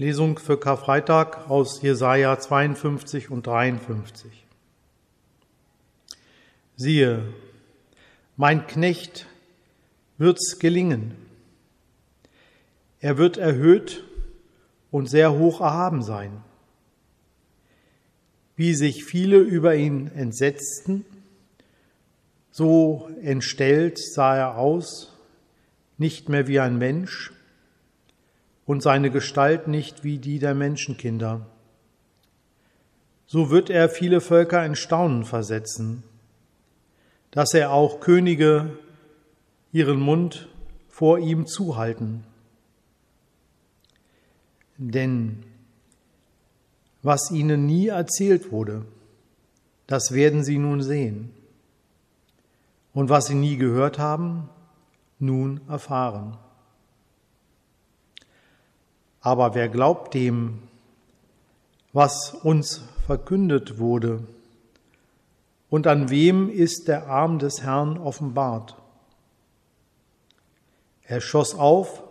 [0.00, 4.46] Lesung für Karfreitag aus Jesaja 52 und 53.
[6.74, 7.22] Siehe,
[8.34, 9.26] mein Knecht
[10.16, 11.14] wird's gelingen.
[13.00, 14.02] Er wird erhöht
[14.90, 16.32] und sehr hoch erhaben sein.
[18.56, 21.04] Wie sich viele über ihn entsetzten,
[22.50, 25.14] so entstellt sah er aus,
[25.98, 27.34] nicht mehr wie ein Mensch,
[28.70, 31.44] und seine Gestalt nicht wie die der Menschenkinder.
[33.26, 36.04] So wird er viele Völker in Staunen versetzen,
[37.32, 38.78] dass er auch Könige
[39.72, 40.48] ihren Mund
[40.88, 42.22] vor ihm zuhalten.
[44.78, 45.42] Denn
[47.02, 48.84] was ihnen nie erzählt wurde,
[49.88, 51.32] das werden sie nun sehen.
[52.94, 54.48] Und was sie nie gehört haben,
[55.18, 56.38] nun erfahren.
[59.20, 60.62] Aber wer glaubt dem,
[61.92, 64.22] was uns verkündet wurde?
[65.68, 68.76] Und an wem ist der Arm des Herrn offenbart?
[71.04, 72.02] Er schoss auf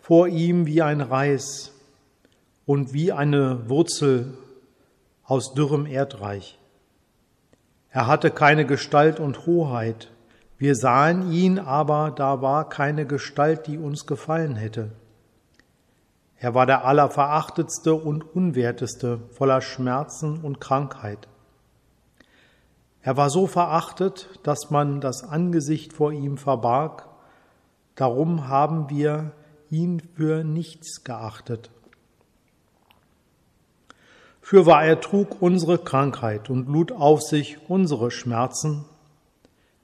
[0.00, 1.72] vor ihm wie ein Reis
[2.66, 4.34] und wie eine Wurzel
[5.24, 6.58] aus dürrem Erdreich.
[7.90, 10.10] Er hatte keine Gestalt und Hoheit.
[10.58, 14.90] Wir sahen ihn, aber da war keine Gestalt, die uns gefallen hätte.
[16.42, 21.28] Er war der Allerverachtetste und Unwerteste, voller Schmerzen und Krankheit.
[23.02, 27.06] Er war so verachtet, dass man das Angesicht vor ihm verbarg.
[27.94, 29.32] Darum haben wir
[29.68, 31.70] ihn für nichts geachtet.
[34.40, 38.86] Fürwahr er trug unsere Krankheit und lud auf sich unsere Schmerzen.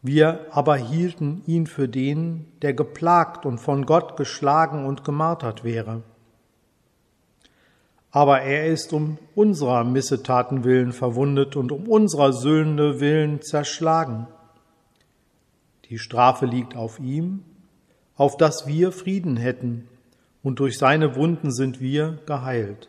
[0.00, 6.02] Wir aber hielten ihn für den, der geplagt und von Gott geschlagen und gemartert wäre
[8.10, 14.26] aber er ist um unserer Missetaten willen verwundet und um unserer Sünde willen zerschlagen.
[15.84, 17.44] Die Strafe liegt auf ihm,
[18.16, 19.88] auf dass wir Frieden hätten,
[20.42, 22.88] und durch seine Wunden sind wir geheilt.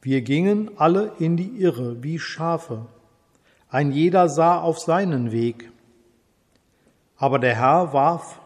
[0.00, 2.86] Wir gingen alle in die Irre wie Schafe,
[3.68, 5.70] ein jeder sah auf seinen Weg,
[7.16, 8.40] aber der Herr warf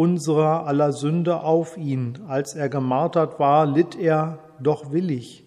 [0.00, 2.20] unserer aller Sünde auf ihn.
[2.26, 5.44] Als er gemartert war, litt er doch willig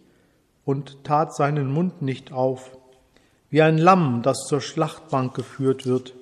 [0.63, 2.77] und tat seinen Mund nicht auf,
[3.49, 6.13] wie ein Lamm, das zur Schlachtbank geführt wird,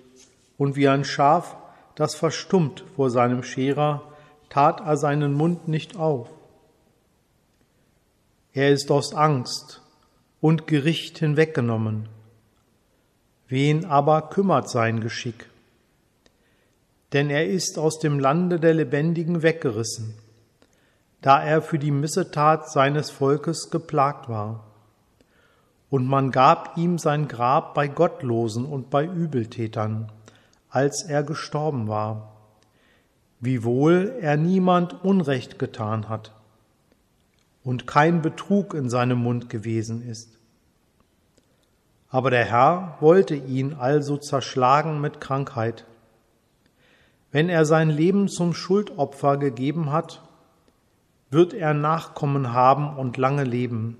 [0.57, 1.57] und wie ein Schaf,
[1.95, 4.01] das verstummt vor seinem Scherer,
[4.49, 6.29] tat er seinen Mund nicht auf.
[8.53, 9.81] Er ist aus Angst
[10.39, 12.07] und Gericht hinweggenommen.
[13.49, 15.50] Wen aber kümmert sein Geschick?
[17.13, 20.13] Denn er ist aus dem Lande der Lebendigen weggerissen,
[21.21, 24.65] da er für die Missetat seines Volkes geplagt war.
[25.89, 30.09] Und man gab ihm sein Grab bei Gottlosen und bei Übeltätern,
[30.69, 32.31] als er gestorben war,
[33.41, 36.31] wiewohl er niemand Unrecht getan hat
[37.63, 40.37] und kein Betrug in seinem Mund gewesen ist.
[42.09, 45.85] Aber der Herr wollte ihn also zerschlagen mit Krankheit
[47.31, 50.21] wenn er sein Leben zum Schuldopfer gegeben hat,
[51.29, 53.97] wird er Nachkommen haben und lange leben.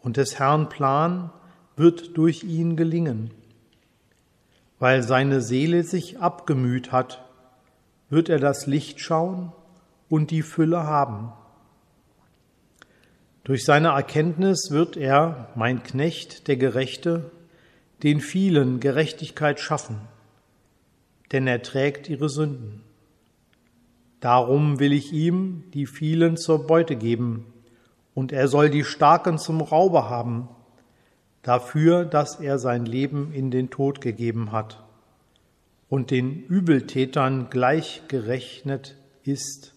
[0.00, 1.30] Und des Herrn Plan
[1.76, 3.30] wird durch ihn gelingen.
[4.80, 7.24] Weil seine Seele sich abgemüht hat,
[8.10, 9.52] wird er das Licht schauen
[10.08, 11.32] und die Fülle haben.
[13.44, 17.30] Durch seine Erkenntnis wird er, mein Knecht, der Gerechte,
[18.02, 20.00] den vielen Gerechtigkeit schaffen
[21.32, 22.82] denn er trägt ihre Sünden.
[24.20, 27.46] Darum will ich ihm die vielen zur Beute geben,
[28.14, 30.48] und er soll die Starken zum Raube haben,
[31.42, 34.82] dafür, dass er sein Leben in den Tod gegeben hat
[35.88, 39.74] und den Übeltätern gleichgerechnet ist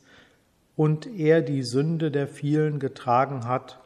[0.76, 3.80] und er die Sünde der vielen getragen hat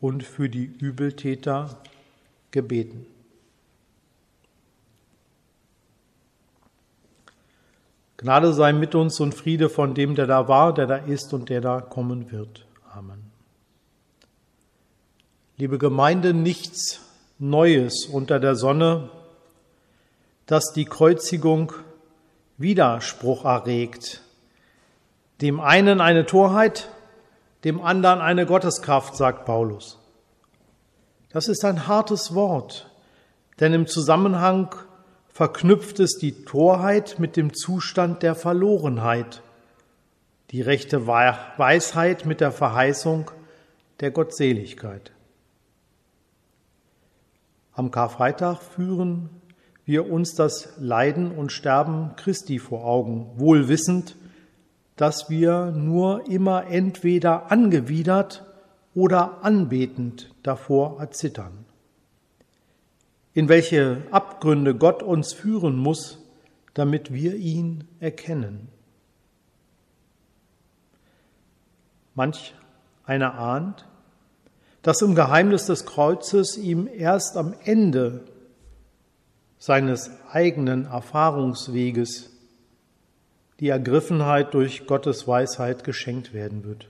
[0.00, 1.78] und für die Übeltäter
[2.50, 3.06] gebeten.
[8.16, 11.48] Gnade sei mit uns und Friede von dem, der da war, der da ist und
[11.48, 12.66] der da kommen wird.
[12.92, 13.30] Amen.
[15.56, 17.00] Liebe Gemeinde, nichts
[17.38, 19.10] Neues unter der Sonne,
[20.46, 21.72] dass die Kreuzigung
[22.56, 24.22] Widerspruch erregt.
[25.40, 26.88] Dem einen eine Torheit,
[27.64, 29.98] dem anderen eine Gotteskraft, sagt Paulus.
[31.30, 32.88] Das ist ein hartes Wort,
[33.58, 34.72] denn im Zusammenhang
[35.34, 39.42] verknüpft es die Torheit mit dem Zustand der Verlorenheit,
[40.52, 43.32] die rechte Weisheit mit der Verheißung
[43.98, 45.10] der Gottseligkeit.
[47.72, 49.28] Am Karfreitag führen
[49.84, 54.16] wir uns das Leiden und Sterben Christi vor Augen, wohl wissend,
[54.94, 58.44] dass wir nur immer entweder angewidert
[58.94, 61.63] oder anbetend davor erzittern.
[63.34, 66.18] In welche Abgründe Gott uns führen muss,
[66.72, 68.68] damit wir ihn erkennen.
[72.14, 72.54] Manch
[73.04, 73.86] einer ahnt,
[74.82, 78.24] dass im Geheimnis des Kreuzes ihm erst am Ende
[79.58, 82.30] seines eigenen Erfahrungsweges
[83.60, 86.88] die Ergriffenheit durch Gottes Weisheit geschenkt werden wird.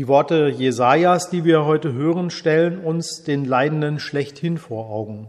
[0.00, 5.28] Die Worte Jesajas, die wir heute hören, stellen uns den Leidenden schlechthin vor Augen.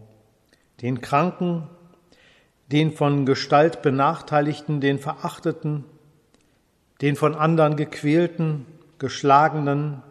[0.81, 1.67] Den Kranken,
[2.71, 5.83] den von Gestalt Benachteiligten, den Verachteten,
[7.01, 8.65] den von anderen gequälten,
[8.97, 10.03] geschlagenen,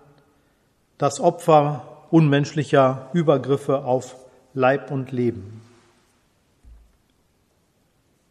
[0.99, 4.15] das Opfer unmenschlicher Übergriffe auf
[4.53, 5.63] Leib und Leben.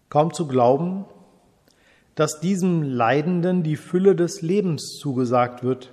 [0.10, 1.06] Kaum zu glauben,
[2.14, 5.90] dass diesem Leidenden die Fülle des Lebens zugesagt wird,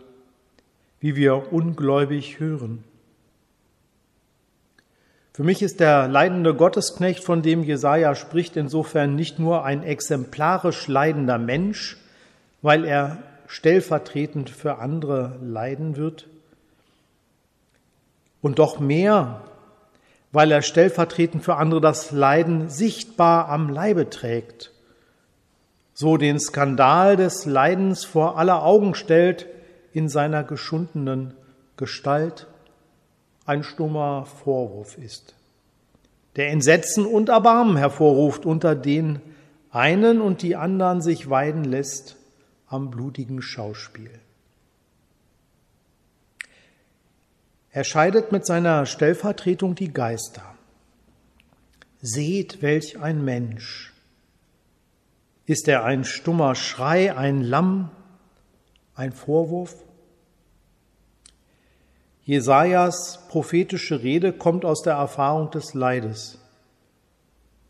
[1.00, 2.84] wie wir ungläubig hören.
[5.36, 10.88] Für mich ist der leidende Gottesknecht, von dem Jesaja spricht, insofern nicht nur ein exemplarisch
[10.88, 11.98] leidender Mensch,
[12.62, 16.26] weil er stellvertretend für andere leiden wird.
[18.40, 19.42] Und doch mehr,
[20.32, 24.72] weil er stellvertretend für andere das Leiden sichtbar am Leibe trägt,
[25.92, 29.46] so den Skandal des Leidens vor aller Augen stellt
[29.96, 31.32] in seiner geschundenen
[31.78, 32.48] Gestalt,
[33.46, 35.34] ein stummer Vorwurf ist,
[36.36, 39.22] der Entsetzen und Erbarmen hervorruft, unter den
[39.70, 42.16] einen und die anderen sich weiden lässt
[42.66, 44.10] am blutigen Schauspiel.
[47.70, 50.56] Er scheidet mit seiner Stellvertretung die Geister.
[52.02, 53.94] Seht, welch ein Mensch.
[55.46, 57.90] Ist er ein stummer Schrei, ein Lamm,
[58.96, 59.76] ein Vorwurf?
[62.24, 66.40] Jesajas prophetische Rede kommt aus der Erfahrung des Leides.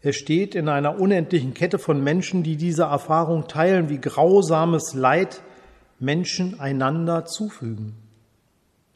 [0.01, 5.43] Er steht in einer unendlichen Kette von Menschen, die diese Erfahrung teilen, wie grausames Leid
[5.99, 7.97] Menschen einander zufügen.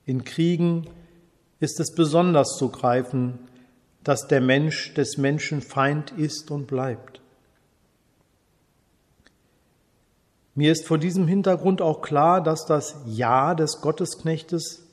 [0.06, 0.86] In Kriegen
[1.58, 3.38] ist es besonders zu greifen,
[4.02, 7.20] dass der Mensch des Menschen Feind ist und bleibt.
[10.60, 14.86] Mir ist vor diesem Hintergrund auch klar, dass das Ja des Gottesknechtes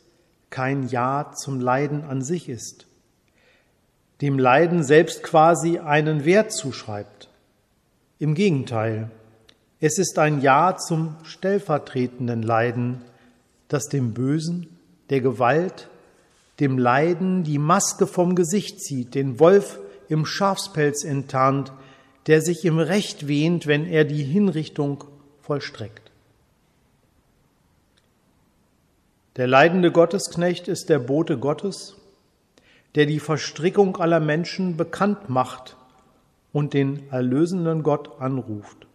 [0.50, 2.88] kein Ja zum Leiden an sich ist
[4.22, 7.30] dem Leiden selbst quasi einen Wert zuschreibt.
[8.20, 9.12] Im Gegenteil,
[9.80, 13.02] es ist ein Ja zum stellvertretenden Leiden,
[13.68, 14.68] das dem Bösen,
[15.12, 15.90] der Gewalt,
[16.60, 19.80] dem Leiden die Maske vom Gesicht zieht, den Wolf
[20.10, 21.72] im Schafspelz enttarnt,
[22.26, 25.04] der sich im Recht wehnt, wenn er die Hinrichtung
[25.48, 26.12] vollstreckt.
[29.38, 31.98] Der leidende Gottesknecht ist der Bote Gottes
[32.98, 35.78] der die Verstrickung aller Menschen bekannt macht
[36.52, 38.88] und den erlösenden Gott anruft.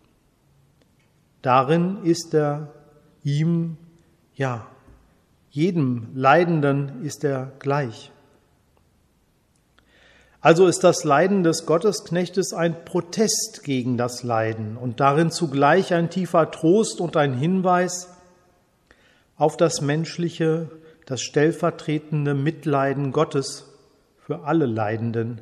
[1.40, 2.74] Darin ist er
[3.22, 3.76] ihm,
[4.34, 4.66] ja,
[5.50, 8.10] jedem Leidenden ist er gleich.
[10.42, 16.10] Also ist das Leiden des Gottesknechtes ein Protest gegen das Leiden und darin zugleich ein
[16.10, 18.12] tiefer Trost und ein Hinweis
[19.36, 20.68] auf das menschliche,
[21.06, 23.70] das stellvertretende Mitleiden Gottes
[24.18, 25.40] für alle Leidenden,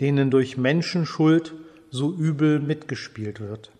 [0.00, 1.52] denen durch Menschenschuld
[1.90, 3.70] so übel mitgespielt wird.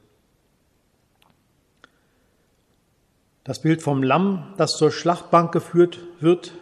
[3.43, 6.53] Das Bild vom Lamm, das zur Schlachtbank geführt wird,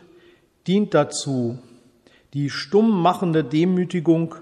[0.68, 1.58] dient dazu,
[2.34, 4.34] die stumm machende Demütigung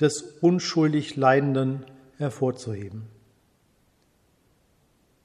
[0.00, 1.84] des unschuldig Leidenden
[2.16, 3.02] hervorzuheben.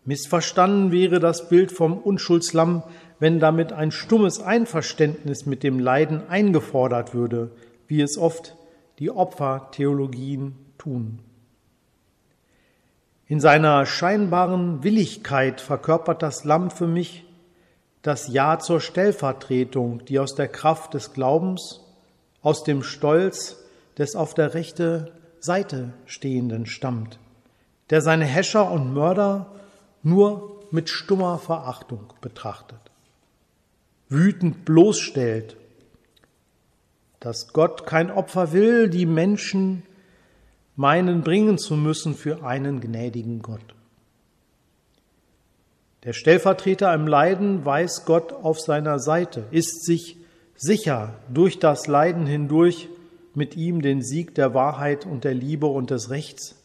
[0.05, 2.83] Missverstanden wäre das Bild vom Unschuldslamm,
[3.19, 7.51] wenn damit ein stummes Einverständnis mit dem Leiden eingefordert würde,
[7.87, 8.55] wie es oft
[8.97, 11.19] die Opfertheologien tun.
[13.27, 17.25] In seiner scheinbaren Willigkeit verkörpert das Lamm für mich
[18.01, 21.81] das Ja zur Stellvertretung, die aus der Kraft des Glaubens,
[22.41, 23.57] aus dem Stolz
[23.97, 27.19] des auf der rechten Seite Stehenden stammt,
[27.89, 29.55] der seine Häscher und Mörder
[30.03, 32.79] nur mit stummer Verachtung betrachtet,
[34.07, 35.57] wütend bloßstellt,
[37.19, 39.83] dass Gott kein Opfer will, die Menschen
[40.75, 43.75] meinen bringen zu müssen für einen gnädigen Gott.
[46.03, 50.18] Der Stellvertreter im Leiden weiß Gott auf seiner Seite, ist sich
[50.59, 52.89] sicher, durch das Leiden hindurch
[53.33, 56.55] mit ihm den Sieg der Wahrheit und der Liebe und des Rechts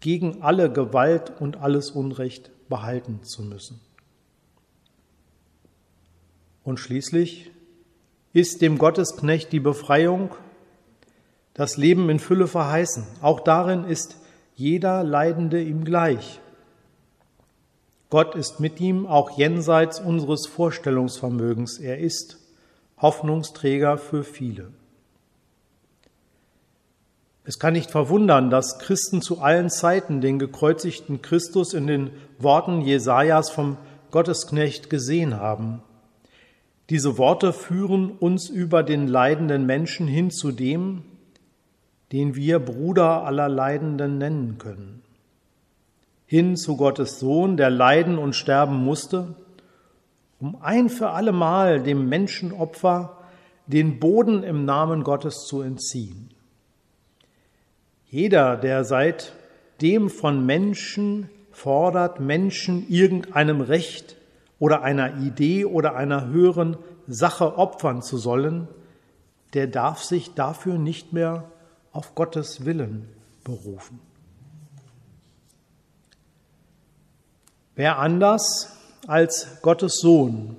[0.00, 3.80] gegen alle Gewalt und alles Unrecht behalten zu müssen.
[6.62, 7.50] Und schließlich
[8.34, 10.30] ist dem Gottesknecht die Befreiung,
[11.54, 13.06] das Leben in Fülle verheißen.
[13.20, 14.16] Auch darin ist
[14.54, 16.40] jeder Leidende ihm gleich.
[18.10, 21.78] Gott ist mit ihm auch jenseits unseres Vorstellungsvermögens.
[21.78, 22.41] Er ist
[23.02, 24.68] Hoffnungsträger für viele.
[27.44, 32.80] Es kann nicht verwundern, dass Christen zu allen Zeiten den gekreuzigten Christus in den Worten
[32.82, 33.76] Jesajas vom
[34.12, 35.82] Gottesknecht gesehen haben.
[36.88, 41.02] Diese Worte führen uns über den leidenden Menschen hin zu dem,
[42.12, 45.02] den wir Bruder aller Leidenden nennen können
[46.32, 49.34] hin zu Gottes Sohn, der leiden und sterben musste,
[50.42, 53.16] um ein für allemal dem Menschenopfer
[53.68, 56.30] den Boden im Namen Gottes zu entziehen.
[58.06, 64.16] Jeder, der seitdem von Menschen fordert, Menschen irgendeinem Recht
[64.58, 68.66] oder einer Idee oder einer höheren Sache opfern zu sollen,
[69.54, 71.44] der darf sich dafür nicht mehr
[71.92, 73.08] auf Gottes Willen
[73.44, 74.00] berufen.
[77.76, 80.56] Wer anders als Gottes Sohn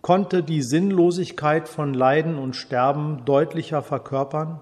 [0.00, 4.60] konnte die Sinnlosigkeit von Leiden und Sterben deutlicher verkörpern,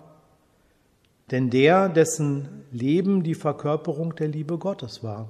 [1.30, 5.28] denn der, dessen Leben die Verkörperung der Liebe Gottes war.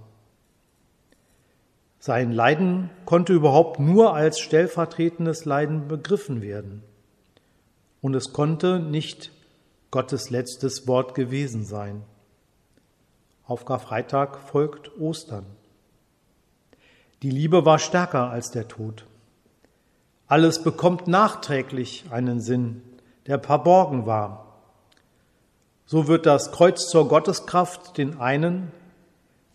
[1.99, 6.83] Sein Leiden konnte überhaupt nur als stellvertretendes Leiden begriffen werden.
[8.01, 9.31] Und es konnte nicht
[9.93, 12.03] Gottes letztes Wort gewesen sein.
[13.45, 15.47] Auf Karfreitag folgt Ostern.
[17.23, 19.07] Die Liebe war stärker als der Tod.
[20.26, 22.83] Alles bekommt nachträglich einen Sinn,
[23.26, 24.59] der verborgen war.
[25.87, 28.73] So wird das Kreuz zur Gotteskraft den einen,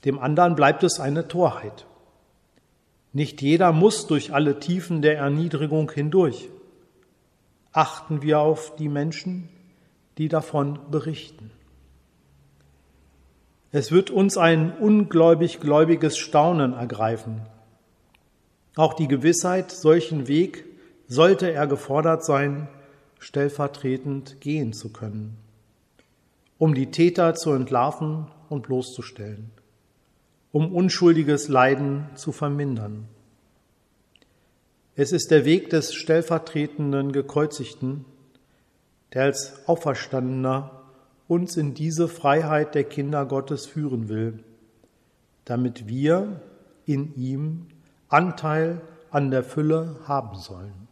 [0.05, 1.85] dem anderen bleibt es eine Torheit.
[3.11, 6.49] Nicht jeder muss durch alle Tiefen der Erniedrigung hindurch.
[7.73, 9.49] Achten wir auf die Menschen,
[10.17, 11.51] die davon berichten.
[13.71, 17.41] Es wird uns ein ungläubig gläubiges Staunen ergreifen,
[18.77, 20.65] auch die Gewissheit, solchen Weg
[21.07, 22.67] sollte er gefordert sein,
[23.19, 25.37] stellvertretend gehen zu können,
[26.57, 29.51] um die Täter zu entlarven und bloßzustellen,
[30.51, 33.07] um unschuldiges Leiden zu vermindern.
[34.95, 38.05] Es ist der Weg des stellvertretenden Gekreuzigten,
[39.13, 40.83] der als Auferstandener
[41.27, 44.43] uns in diese Freiheit der Kinder Gottes führen will,
[45.45, 46.41] damit wir
[46.85, 47.67] in ihm
[48.09, 50.87] Anteil an der Fülle haben sollen.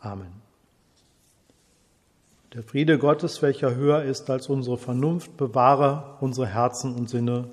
[0.00, 0.32] Amen.
[2.52, 7.50] Der Friede Gottes, welcher höher ist als unsere Vernunft, bewahre unsere Herzen und Sinne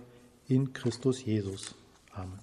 [0.47, 1.75] in Christus Jesus.
[2.13, 2.39] Amen.